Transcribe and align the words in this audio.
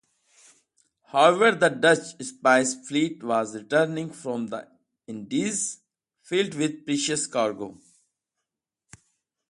However 1.11 1.51
the 1.51 1.69
Dutch 1.69 2.19
Spice 2.23 2.73
Fleet 2.87 3.21
was 3.21 3.53
returning 3.55 4.09
from 4.11 4.47
the 4.47 4.67
Indies, 5.05 5.83
filled 6.23 6.55
with 6.55 6.87
precious 6.87 7.27
cargo. 7.27 7.77